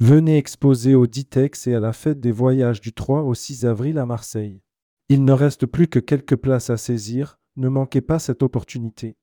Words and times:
Venez 0.00 0.36
exposer 0.38 0.94
au 0.94 1.08
Ditex 1.08 1.66
et 1.66 1.74
à 1.74 1.80
la 1.80 1.92
fête 1.92 2.20
des 2.20 2.30
voyages 2.30 2.80
du 2.80 2.92
3 2.92 3.22
au 3.22 3.34
6 3.34 3.66
avril 3.66 3.98
à 3.98 4.06
Marseille. 4.06 4.62
Il 5.08 5.24
ne 5.24 5.32
reste 5.32 5.66
plus 5.66 5.88
que 5.88 5.98
quelques 5.98 6.36
places 6.36 6.70
à 6.70 6.76
saisir, 6.76 7.40
ne 7.56 7.68
manquez 7.68 8.00
pas 8.00 8.20
cette 8.20 8.44
opportunité. 8.44 9.16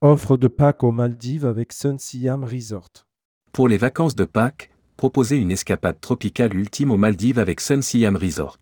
Offre 0.00 0.38
de 0.38 0.48
Pâques 0.48 0.82
aux 0.82 0.92
Maldives 0.92 1.44
avec 1.44 1.74
Sun 1.74 1.98
Siam 1.98 2.42
Resort. 2.42 3.06
Pour 3.52 3.68
les 3.68 3.76
vacances 3.76 4.16
de 4.16 4.24
Pâques, 4.24 4.70
proposez 4.96 5.36
une 5.36 5.50
escapade 5.50 6.00
tropicale 6.00 6.54
ultime 6.54 6.90
aux 6.90 6.96
Maldives 6.96 7.38
avec 7.38 7.60
Sun 7.60 7.82
Siam 7.82 8.16
Resort. 8.16 8.60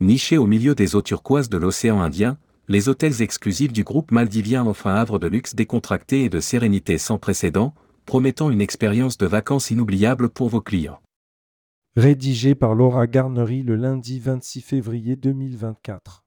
Niché 0.00 0.38
au 0.38 0.46
milieu 0.46 0.74
des 0.74 0.96
eaux 0.96 1.02
turquoises 1.02 1.50
de 1.50 1.58
l'océan 1.58 2.00
Indien, 2.00 2.38
les 2.68 2.90
hôtels 2.90 3.22
exclusifs 3.22 3.72
du 3.72 3.82
groupe 3.82 4.10
maldivien 4.10 4.66
offrent 4.66 4.88
un 4.88 4.94
havre 4.94 5.18
de 5.18 5.26
luxe 5.26 5.54
décontracté 5.54 6.24
et 6.24 6.28
de 6.28 6.38
sérénité 6.38 6.98
sans 6.98 7.18
précédent, 7.18 7.74
promettant 8.04 8.50
une 8.50 8.60
expérience 8.60 9.16
de 9.16 9.26
vacances 9.26 9.70
inoubliable 9.70 10.28
pour 10.28 10.50
vos 10.50 10.60
clients. 10.60 11.00
Rédigé 11.96 12.54
par 12.54 12.74
Laura 12.74 13.06
Garnery 13.06 13.62
le 13.62 13.74
lundi 13.74 14.20
26 14.20 14.60
février 14.60 15.16
2024. 15.16 16.24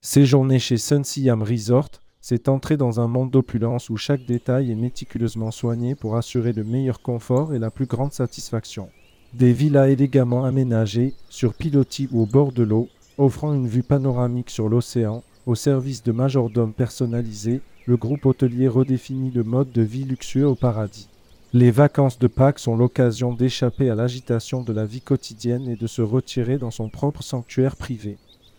Séjourner 0.00 0.58
chez 0.60 0.78
Sun 0.78 1.02
Siam 1.02 1.42
Resort, 1.42 1.90
c'est 2.20 2.48
entrer 2.48 2.76
dans 2.76 3.00
un 3.00 3.08
monde 3.08 3.32
d'opulence 3.32 3.90
où 3.90 3.96
chaque 3.96 4.24
détail 4.24 4.70
est 4.70 4.76
méticuleusement 4.76 5.50
soigné 5.50 5.96
pour 5.96 6.16
assurer 6.16 6.52
le 6.52 6.62
meilleur 6.62 7.02
confort 7.02 7.54
et 7.54 7.58
la 7.58 7.70
plus 7.72 7.86
grande 7.86 8.12
satisfaction. 8.12 8.88
Des 9.34 9.54
villas 9.54 9.88
élégamment 9.88 10.44
aménagées, 10.44 11.14
sur 11.30 11.54
pilotis 11.54 12.06
ou 12.12 12.22
au 12.22 12.26
bord 12.26 12.52
de 12.52 12.62
l'eau, 12.62 12.88
offrant 13.16 13.54
une 13.54 13.66
vue 13.66 13.82
panoramique 13.82 14.50
sur 14.50 14.68
l'océan, 14.68 15.22
au 15.46 15.54
service 15.54 16.02
de 16.02 16.12
majordomes 16.12 16.74
personnalisés, 16.74 17.62
le 17.86 17.96
groupe 17.96 18.26
hôtelier 18.26 18.68
redéfinit 18.68 19.30
le 19.30 19.42
mode 19.42 19.72
de 19.72 19.80
vie 19.80 20.04
luxueux 20.04 20.46
au 20.46 20.54
paradis. 20.54 21.08
Les 21.54 21.70
vacances 21.70 22.18
de 22.18 22.26
Pâques 22.26 22.58
sont 22.58 22.76
l'occasion 22.76 23.32
d'échapper 23.32 23.88
à 23.88 23.94
l'agitation 23.94 24.62
de 24.62 24.72
la 24.72 24.84
vie 24.84 25.00
quotidienne 25.00 25.66
et 25.66 25.76
de 25.76 25.86
se 25.86 26.02
retirer 26.02 26.58
dans 26.58 26.70
son 26.70 26.90
propre 26.90 27.22
sanctuaire 27.22 27.76
privé. 27.76 28.18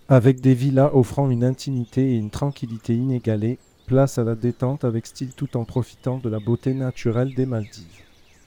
Avec 0.10 0.42
des 0.42 0.56
villas 0.56 0.92
offrant 0.94 1.30
une 1.30 1.44
intimité 1.44 2.14
et 2.14 2.18
une 2.18 2.32
tranquillité 2.32 2.96
inégalées, 2.96 3.60
place 3.86 4.18
à 4.18 4.24
la 4.24 4.36
détente 4.36 4.84
avec 4.86 5.06
style 5.06 5.34
tout 5.36 5.56
en 5.56 5.66
profitant 5.66 6.18
de 6.18 6.30
la 6.30 6.40
beauté 6.40 6.74
naturelle 6.74 7.34
des 7.36 7.46
Maldives. 7.46 8.04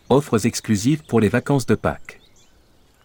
Offres 0.08 0.46
exclusives 0.46 1.02
pour 1.02 1.18
les 1.18 1.28
vacances 1.28 1.66
de 1.66 1.74
Pâques. 1.74 2.20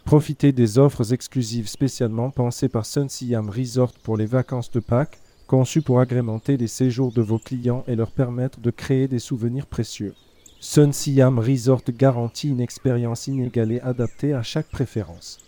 Profitez 0.05 0.51
des 0.51 0.77
offres 0.77 1.13
exclusives 1.13 1.67
spécialement 1.67 2.29
pensées 2.29 2.69
par 2.69 2.85
Sun 2.85 3.09
Siam 3.09 3.49
Resort 3.49 3.93
pour 4.03 4.17
les 4.17 4.27
vacances 4.27 4.69
de 4.69 4.79
Pâques, 4.79 5.17
conçues 5.47 5.81
pour 5.81 5.99
agrémenter 5.99 6.57
les 6.57 6.67
séjours 6.67 7.11
de 7.11 7.23
vos 7.23 7.39
clients 7.39 7.83
et 7.87 7.95
leur 7.95 8.11
permettre 8.11 8.59
de 8.59 8.69
créer 8.69 9.07
des 9.07 9.17
souvenirs 9.17 9.65
précieux. 9.65 10.13
Sun 10.59 10.93
Siam 10.93 11.39
Resort 11.39 11.81
garantit 11.89 12.49
une 12.49 12.61
expérience 12.61 13.25
inégalée 13.25 13.79
adaptée 13.79 14.33
à 14.33 14.43
chaque 14.43 14.69
préférence. 14.69 15.39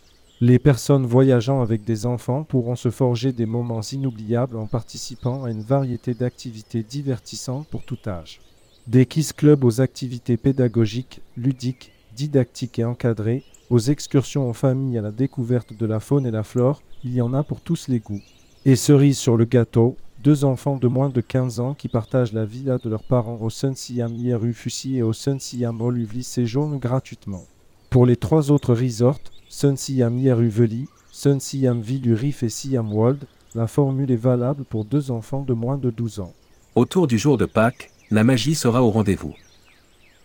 Les 0.42 0.58
personnes 0.58 1.06
voyageant 1.06 1.62
avec 1.62 1.84
des 1.84 2.08
enfants 2.08 2.44
pourront 2.44 2.76
se 2.76 2.90
forger 2.90 3.32
des 3.32 3.46
moments 3.46 3.82
inoubliables 3.82 4.58
en 4.58 4.66
participant 4.66 5.44
à 5.44 5.52
une 5.52 5.62
variété 5.62 6.16
d'activités 6.16 6.82
divertissantes 6.82 7.68
pour 7.68 7.84
tout 7.84 8.00
âge. 8.08 8.42
Des 8.86 9.06
Kiss 9.06 9.32
Club 9.32 9.64
aux 9.64 9.80
activités 9.80 10.36
pédagogiques, 10.36 11.22
ludiques, 11.38 11.94
didactiques 12.18 12.80
et 12.80 12.84
encadrées, 12.84 13.44
aux 13.70 13.80
excursions 13.80 14.50
en 14.50 14.52
famille 14.52 14.98
à 14.98 15.02
la 15.02 15.12
découverte 15.12 15.72
de 15.72 15.86
la 15.86 16.02
faune 16.02 16.26
et 16.26 16.32
la 16.32 16.44
flore, 16.44 16.82
il 17.06 17.14
y 17.14 17.22
en 17.22 17.34
a 17.34 17.44
pour 17.44 17.62
tous 17.62 17.88
les 17.88 18.00
goûts. 18.00 18.20
Et 18.66 18.76
cerise 18.76 19.18
sur 19.18 19.38
le 19.38 19.46
gâteau, 19.46 19.96
deux 20.22 20.44
enfants 20.44 20.76
de 20.76 20.90
moins 20.90 21.08
de 21.08 21.22
15 21.22 21.62
ans 21.62 21.76
qui 21.76 21.88
partagent 21.88 22.34
la 22.34 22.44
villa 22.44 22.78
de 22.78 22.90
leurs 22.90 23.06
parents 23.06 23.40
au 23.40 23.50
Sun 23.50 23.74
Siam 23.74 24.14
IRU 24.18 24.54
Fussy 24.54 24.98
et 24.98 25.02
au 25.02 25.14
Sun 25.14 25.40
Siam 25.40 25.80
Oluvli 25.80 26.22
séjournent 26.22 26.78
gratuitement. 26.78 27.46
Pour 27.90 28.06
les 28.06 28.18
trois 28.18 28.52
autres 28.52 28.74
resorts, 28.74 29.22
Sun 29.48 29.78
Siam 29.78 30.20
IRU 30.20 30.50
Veli, 30.50 30.90
Sun 31.10 31.40
Siam 31.40 31.82
et 31.82 32.50
Siam 32.50 32.94
World, 32.94 33.24
la 33.56 33.68
formule 33.68 34.12
est 34.12 34.18
valable 34.18 34.66
pour 34.66 34.84
deux 34.84 35.10
enfants 35.10 35.44
de 35.44 35.54
moins 35.54 35.78
de 35.78 35.90
12 35.90 36.20
ans. 36.20 36.34
Autour 36.76 37.08
du 37.08 37.18
jour 37.18 37.38
de 37.38 37.46
Pâques, 37.46 37.93
la 38.14 38.24
magie 38.24 38.54
sera 38.54 38.84
au 38.84 38.92
rendez-vous. 38.92 39.34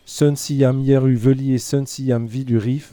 Sun 0.04 0.34
Yeru 0.50 1.14
Veli 1.14 1.54
et 1.54 1.58
Sun 1.58 1.86
Siam 1.86 2.28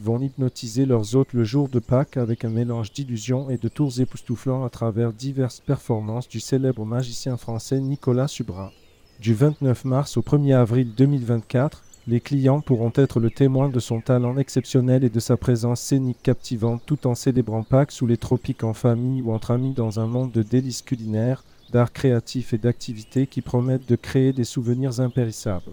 vont 0.02 0.22
hypnotiser 0.22 0.86
leurs 0.86 1.18
hôtes 1.18 1.34
le 1.34 1.44
jour 1.44 1.68
de 1.68 1.80
Pâques 1.80 2.16
avec 2.16 2.46
un 2.46 2.50
mélange 2.50 2.94
d'illusions 2.94 3.50
et 3.50 3.58
de 3.58 3.68
tours 3.68 4.00
époustouflants 4.00 4.64
à 4.64 4.70
travers 4.70 5.12
diverses 5.12 5.60
performances 5.60 6.30
du 6.30 6.40
célèbre 6.40 6.86
magicien 6.86 7.36
français 7.36 7.82
Nicolas 7.82 8.30
Subra. 8.30 8.72
Du 9.20 9.34
29 9.34 9.84
mars 9.84 10.16
au 10.16 10.22
1er 10.22 10.56
avril 10.56 10.94
2024, 10.96 11.84
les 12.08 12.22
clients 12.22 12.62
pourront 12.62 12.94
être 12.96 13.20
le 13.20 13.32
témoin 13.32 13.68
de 13.68 13.82
son 13.82 14.00
talent 14.00 14.38
exceptionnel 14.38 15.04
et 15.04 15.10
de 15.10 15.20
sa 15.20 15.36
présence 15.36 15.82
scénique 15.82 16.24
captivante 16.24 16.84
tout 16.86 17.06
en 17.06 17.16
célébrant 17.16 17.64
Pâques 17.64 17.92
sous 17.92 18.08
les 18.08 18.18
tropiques 18.18 18.64
en 18.64 18.74
famille 18.74 19.22
ou 19.22 19.34
entre 19.34 19.52
amis 19.52 19.74
dans 19.74 20.00
un 20.00 20.08
monde 20.08 20.32
de 20.32 20.42
délices 20.42 20.84
culinaires 20.84 21.44
d'art 21.72 21.92
créatif 21.92 22.53
et 22.53 22.58
d'activités 22.58 23.28
qui 23.28 23.42
promettent 23.42 23.90
de 23.90 23.96
créer 23.96 24.34
des 24.34 24.44
souvenirs 24.44 25.00
impérissables. 25.00 25.72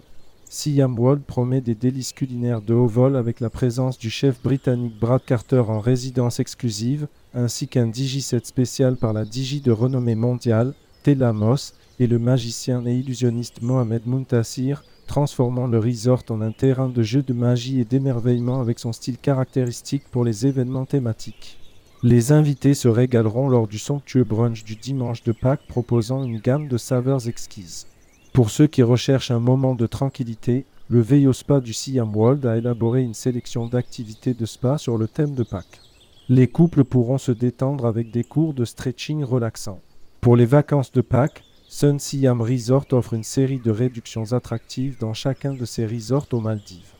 Siam 0.48 0.98
World 0.98 1.22
promet 1.22 1.62
des 1.62 1.75
délices 1.75 2.12
culinaires 2.12 2.60
de 2.60 2.75
haut 2.75 2.86
vol 2.86 3.16
avec 3.16 3.41
la 3.41 3.48
présence 3.48 3.98
du 3.98 4.10
chef 4.10 4.42
britannique 4.42 4.98
Brad 5.00 5.25
Carter 5.25 5.64
en 5.66 5.80
résidence 5.80 6.41
exclusive, 6.41 7.08
ainsi 7.32 7.69
qu'un 7.69 7.86
digiset 7.86 8.42
spécial 8.44 8.97
par 8.97 9.14
la 9.14 9.25
Digi 9.25 9.62
de 9.62 9.72
renommée 9.72 10.14
mondiale, 10.14 10.75
Telamos, 11.04 11.72
et 11.98 12.06
le 12.06 12.19
magicien 12.19 12.84
et 12.84 12.94
illusionniste 12.94 13.62
Mohamed 13.62 14.06
Muntasir, 14.06 14.84
transformant 15.06 15.66
le 15.66 15.78
resort 15.78 16.24
en 16.28 16.41
un 16.41 16.53
terrain 16.53 16.88
de 16.88 17.03
jeu 17.03 17.22
de 17.22 17.32
magie 17.32 17.80
et 17.80 17.84
d'émerveillement 17.84 18.60
avec 18.60 18.78
son 18.78 18.92
style 18.92 19.19
caractéristique 19.19 20.04
pour 20.10 20.24
les 20.24 20.47
événements 20.47 20.84
thématiques. 20.84 21.61
Les 22.04 22.32
invités 22.32 22.74
se 22.74 22.88
régaleront 22.88 23.48
lors 23.48 23.68
du 23.68 23.78
somptueux 23.78 24.24
brunch 24.24 24.64
du 24.64 24.74
dimanche 24.74 25.22
de 25.22 25.30
Pâques 25.30 25.68
proposant 25.68 26.24
une 26.24 26.40
gamme 26.40 26.66
de 26.66 26.76
saveurs 26.76 27.28
exquises. 27.28 27.86
Pour 28.32 28.50
ceux 28.50 28.66
qui 28.66 28.82
recherchent 28.82 29.30
un 29.30 29.38
moment 29.38 29.76
de 29.76 29.86
tranquillité, 29.86 30.64
le 30.88 31.00
Veillot 31.00 31.32
Spa 31.32 31.60
du 31.60 31.72
Siam 31.72 32.14
World 32.16 32.44
a 32.44 32.56
élaboré 32.56 33.02
une 33.02 33.14
sélection 33.14 33.68
d'activités 33.68 34.34
de 34.34 34.46
spa 34.46 34.78
sur 34.78 34.98
le 34.98 35.06
thème 35.06 35.36
de 35.36 35.44
Pâques. 35.44 35.80
Les 36.28 36.48
couples 36.48 36.82
pourront 36.82 37.18
se 37.18 37.30
détendre 37.30 37.86
avec 37.86 38.10
des 38.10 38.24
cours 38.24 38.52
de 38.52 38.64
stretching 38.64 39.22
relaxants. 39.22 39.80
Pour 40.20 40.34
les 40.36 40.46
vacances 40.46 40.91
de 40.91 41.02
Pâques, 41.02 41.44
Sun 41.68 42.00
Siam 42.00 42.42
Resort 42.42 42.86
offre 42.91 43.14
une 43.14 43.22
série 43.22 43.60
de 43.60 43.70
réductions 43.70 44.32
attractives 44.32 44.98
dans 44.98 45.14
chacun 45.14 45.54
de 45.54 45.64
ses 45.64 45.86
resorts 45.86 46.26
aux 46.32 46.41
Maldives. 46.41 46.94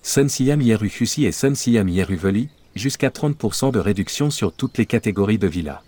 Sun 0.00 0.30
Siam 0.30 0.62
et 0.62 1.32
Sun 1.32 1.54
Siam 1.54 1.88
jusqu'à 2.76 3.08
30% 3.08 3.72
de 3.72 3.78
réduction 3.78 4.30
sur 4.30 4.52
toutes 4.52 4.78
les 4.78 4.86
catégories 4.86 5.38
de 5.38 5.46
villas. 5.46 5.82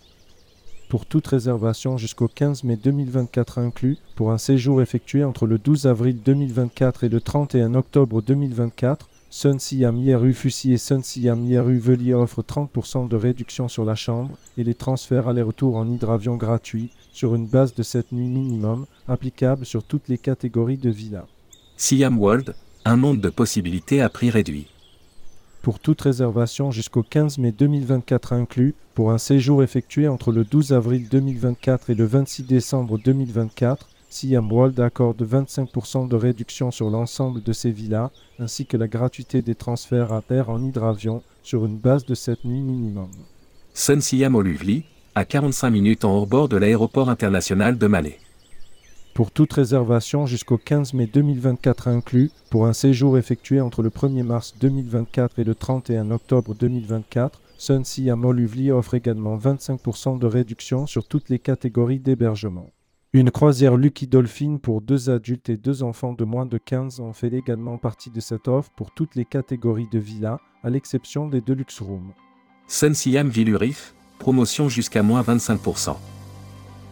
Pour 0.88 1.04
toute 1.04 1.26
réservation 1.26 1.98
jusqu'au 1.98 2.28
15 2.28 2.64
mai 2.64 2.76
2024 2.76 3.58
inclus, 3.58 3.98
pour 4.16 4.32
un 4.32 4.38
séjour 4.38 4.80
effectué 4.80 5.22
entre 5.22 5.46
le 5.46 5.58
12 5.58 5.86
avril 5.86 6.18
2024 6.24 7.04
et 7.04 7.10
le 7.10 7.20
31 7.20 7.74
octobre 7.74 8.22
2024, 8.22 9.06
Sun 9.30 9.58
Siam 9.58 9.98
Yeru 9.98 10.32
Fussy 10.32 10.72
et 10.72 10.78
Sun 10.78 11.02
Siam 11.02 11.44
Yeru 11.44 11.78
Veli 11.78 12.14
offrent 12.14 12.42
30% 12.42 13.06
de 13.06 13.16
réduction 13.16 13.68
sur 13.68 13.84
la 13.84 13.94
chambre 13.94 14.38
et 14.56 14.64
les 14.64 14.74
transferts 14.74 15.28
aller-retour 15.28 15.76
en 15.76 15.86
hydravion 15.86 16.36
gratuits 16.36 16.90
sur 17.12 17.34
une 17.34 17.46
base 17.46 17.74
de 17.74 17.82
7 17.82 18.12
nuits 18.12 18.28
minimum, 18.28 18.86
applicable 19.06 19.66
sur 19.66 19.82
toutes 19.82 20.08
les 20.08 20.16
catégories 20.16 20.78
de 20.78 20.88
villas. 20.88 21.26
Siam 21.76 22.18
World, 22.18 22.54
un 22.86 22.96
monde 22.96 23.20
de 23.20 23.28
possibilités 23.28 24.00
à 24.00 24.08
prix 24.08 24.30
réduit 24.30 24.68
pour 25.68 25.80
toute 25.80 26.00
réservation 26.00 26.70
jusqu'au 26.70 27.02
15 27.02 27.36
mai 27.36 27.52
2024 27.52 28.32
inclus, 28.32 28.74
pour 28.94 29.10
un 29.10 29.18
séjour 29.18 29.62
effectué 29.62 30.08
entre 30.08 30.32
le 30.32 30.42
12 30.42 30.72
avril 30.72 31.06
2024 31.10 31.90
et 31.90 31.94
le 31.94 32.06
26 32.06 32.44
décembre 32.44 32.96
2024, 32.96 33.86
Siam 34.08 34.50
World 34.50 34.80
accorde 34.80 35.22
25% 35.22 36.08
de 36.08 36.16
réduction 36.16 36.70
sur 36.70 36.88
l'ensemble 36.88 37.42
de 37.42 37.52
ses 37.52 37.70
villas, 37.70 38.08
ainsi 38.38 38.64
que 38.64 38.78
la 38.78 38.88
gratuité 38.88 39.42
des 39.42 39.54
transferts 39.54 40.10
à 40.10 40.22
terre 40.22 40.48
en 40.48 40.64
hydravion 40.64 41.22
sur 41.42 41.66
une 41.66 41.76
base 41.76 42.06
de 42.06 42.14
7 42.14 42.46
nuits 42.46 42.62
minimum. 42.62 43.10
Sun 43.74 44.00
Siam 44.00 44.36
Oluvli, 44.36 44.84
à 45.14 45.26
45 45.26 45.68
minutes 45.68 46.06
en 46.06 46.14
hors-bord 46.14 46.48
de 46.48 46.56
l'aéroport 46.56 47.10
international 47.10 47.76
de 47.76 47.86
Malais 47.86 48.18
pour 49.18 49.32
toute 49.32 49.54
réservation 49.54 50.26
jusqu'au 50.26 50.58
15 50.58 50.94
mai 50.94 51.08
2024 51.12 51.88
inclus, 51.88 52.30
pour 52.50 52.66
un 52.66 52.72
séjour 52.72 53.18
effectué 53.18 53.60
entre 53.60 53.82
le 53.82 53.90
1er 53.90 54.22
mars 54.22 54.54
2024 54.60 55.40
et 55.40 55.42
le 55.42 55.56
31 55.56 56.12
octobre 56.12 56.54
2024, 56.54 57.42
Sun 57.56 57.84
Siam 57.84 58.24
Oluvli 58.24 58.70
offre 58.70 58.94
également 58.94 59.36
25% 59.36 60.20
de 60.20 60.26
réduction 60.28 60.86
sur 60.86 61.08
toutes 61.08 61.30
les 61.30 61.40
catégories 61.40 61.98
d'hébergement. 61.98 62.70
Une 63.12 63.32
croisière 63.32 63.76
Lucky 63.76 64.06
Dolphin 64.06 64.58
pour 64.62 64.82
deux 64.82 65.10
adultes 65.10 65.48
et 65.48 65.56
deux 65.56 65.82
enfants 65.82 66.12
de 66.12 66.24
moins 66.24 66.46
de 66.46 66.56
15 66.56 67.00
ans 67.00 67.12
fait 67.12 67.32
également 67.32 67.76
partie 67.76 68.10
de 68.10 68.20
cette 68.20 68.46
offre 68.46 68.70
pour 68.76 68.92
toutes 68.92 69.16
les 69.16 69.24
catégories 69.24 69.88
de 69.90 69.98
villas, 69.98 70.38
à 70.62 70.70
l'exception 70.70 71.26
des 71.26 71.40
Deluxe 71.40 71.80
Rooms. 71.80 72.12
Sun 72.68 72.94
Siam 72.94 73.28
Villurif, 73.28 73.96
promotion 74.20 74.68
jusqu'à 74.68 75.02
moins 75.02 75.22
25%. 75.22 75.96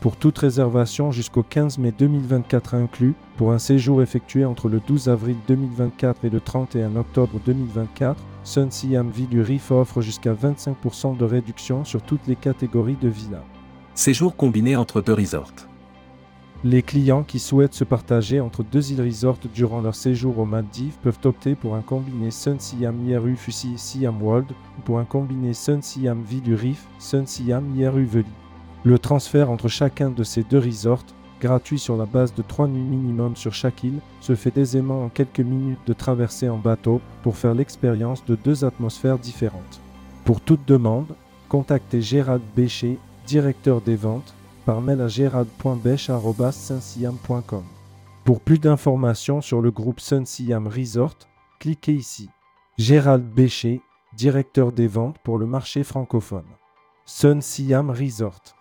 Pour 0.06 0.16
toute 0.16 0.38
réservation 0.38 1.10
jusqu'au 1.10 1.42
15 1.42 1.78
mai 1.78 1.90
2024 1.90 2.76
inclus, 2.76 3.14
pour 3.36 3.50
un 3.50 3.58
séjour 3.58 4.02
effectué 4.02 4.44
entre 4.44 4.68
le 4.68 4.78
12 4.78 5.08
avril 5.08 5.34
2024 5.48 6.24
et 6.24 6.30
le 6.30 6.38
31 6.38 6.94
octobre 6.94 7.40
2024, 7.44 8.22
Sun 8.44 8.70
Siam 8.70 9.10
Vie 9.10 9.26
du 9.26 9.40
Rif 9.40 9.72
offre 9.72 10.02
jusqu'à 10.02 10.32
25% 10.32 11.16
de 11.16 11.24
réduction 11.24 11.84
sur 11.84 12.02
toutes 12.02 12.24
les 12.28 12.36
catégories 12.36 12.96
de 13.02 13.08
villas. 13.08 13.42
Séjour 13.96 14.36
combiné 14.36 14.76
entre 14.76 15.00
deux 15.00 15.12
resorts. 15.12 15.50
Les 16.62 16.82
clients 16.82 17.24
qui 17.24 17.40
souhaitent 17.40 17.74
se 17.74 17.82
partager 17.82 18.38
entre 18.38 18.62
deux 18.62 18.92
îles 18.92 19.02
resorts 19.02 19.40
durant 19.52 19.80
leur 19.80 19.96
séjour 19.96 20.38
aux 20.38 20.44
Maldives 20.44 20.98
peuvent 21.02 21.18
opter 21.24 21.56
pour 21.56 21.74
un 21.74 21.82
combiné 21.82 22.30
Sun 22.30 22.60
Siam 22.60 23.04
Yeru 23.04 23.34
Fusi 23.34 23.72
Siam 23.76 24.22
World 24.22 24.52
ou 24.78 24.82
pour 24.82 25.00
un 25.00 25.04
combiné 25.04 25.52
Sun 25.52 25.82
Siam 25.82 26.22
Vie 26.22 26.42
du 26.42 26.54
Rif 26.54 26.86
Sun 27.00 27.26
Siam 27.26 27.74
Yeru 27.74 28.04
Veli. 28.04 28.45
Le 28.84 28.98
transfert 28.98 29.50
entre 29.50 29.68
chacun 29.68 30.10
de 30.10 30.22
ces 30.22 30.42
deux 30.42 30.58
resorts, 30.58 31.04
gratuit 31.40 31.78
sur 31.78 31.96
la 31.96 32.06
base 32.06 32.34
de 32.34 32.42
trois 32.42 32.68
nuits 32.68 32.80
minimum 32.80 33.36
sur 33.36 33.52
chaque 33.52 33.84
île, 33.84 34.00
se 34.20 34.34
fait 34.34 34.56
aisément 34.56 35.04
en 35.04 35.08
quelques 35.08 35.40
minutes 35.40 35.86
de 35.86 35.92
traversée 35.92 36.48
en 36.48 36.58
bateau 36.58 37.00
pour 37.22 37.36
faire 37.36 37.54
l'expérience 37.54 38.24
de 38.24 38.36
deux 38.36 38.64
atmosphères 38.64 39.18
différentes. 39.18 39.80
Pour 40.24 40.40
toute 40.40 40.66
demande, 40.66 41.14
contactez 41.48 42.02
Gérald 42.02 42.42
Bécher, 42.56 42.98
directeur 43.26 43.80
des 43.80 43.96
ventes, 43.96 44.34
par 44.64 44.80
mail 44.80 45.00
à 45.00 45.08
gérald.bech.com. 45.08 47.64
Pour 48.24 48.40
plus 48.40 48.58
d'informations 48.58 49.40
sur 49.40 49.62
le 49.62 49.70
groupe 49.70 50.00
Sun 50.00 50.26
Siam 50.26 50.66
Resort, 50.66 51.14
cliquez 51.60 51.94
ici. 51.94 52.28
Gérald 52.76 53.24
Bécher, 53.24 53.80
directeur 54.16 54.72
des 54.72 54.88
ventes 54.88 55.18
pour 55.22 55.38
le 55.38 55.46
marché 55.46 55.84
francophone. 55.84 56.46
Sun 57.04 57.40
Siam 57.40 57.90
Resort. 57.90 58.55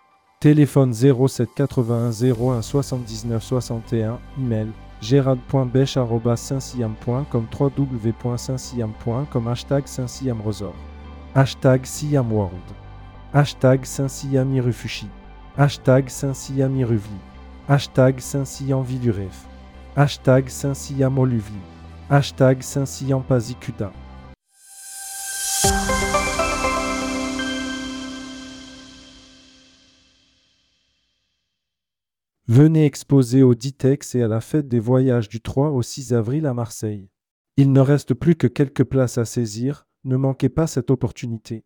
Téléphone 0.46 0.94
07 0.94 1.58
81 1.58 2.12
01 2.38 2.62
79 2.62 3.42
61, 3.42 4.20
email 4.38 4.68
gérald.bech.saint-siam.com 5.00 7.46
www.saint-siam.com 7.50 9.48
hashtag 9.48 9.88
Saint-Siam 9.88 10.40
Resort. 10.46 10.76
Hashtag 11.34 11.84
Siam 11.84 12.32
World. 12.32 12.52
Hashtag 13.34 13.84
Saint-Siam. 13.84 14.54
Hashtag 15.58 16.08
Saint-Siam. 16.08 16.86
Hashtag 17.68 18.20
Saint-Siam. 18.20 18.86
Hashtag 19.96 20.48
Saint-Siam. 20.48 21.16
Hashtag 22.08 22.62
Saint-Siam. 22.62 23.24
Venez 32.48 32.84
exposer 32.84 33.42
au 33.42 33.56
Ditex 33.56 34.14
et 34.14 34.22
à 34.22 34.28
la 34.28 34.40
fête 34.40 34.68
des 34.68 34.78
voyages 34.78 35.28
du 35.28 35.40
3 35.40 35.70
au 35.70 35.82
6 35.82 36.14
avril 36.14 36.46
à 36.46 36.54
Marseille. 36.54 37.10
Il 37.56 37.72
ne 37.72 37.80
reste 37.80 38.14
plus 38.14 38.36
que 38.36 38.46
quelques 38.46 38.84
places 38.84 39.18
à 39.18 39.24
saisir, 39.24 39.88
ne 40.04 40.16
manquez 40.16 40.48
pas 40.48 40.68
cette 40.68 40.92
opportunité. 40.92 41.64